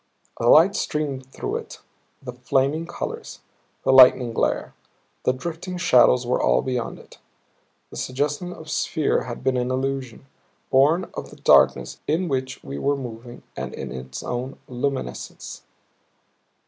[0.39, 1.77] The light streamed through it,
[2.23, 3.41] the flaming colors,
[3.83, 4.73] the lightning glare,
[5.25, 7.19] the drifting shadows were all beyond it.
[7.91, 10.25] The suggestion of sphere had been an illusion,
[10.71, 15.61] born of the darkness in which we were moving and in its own luminescence.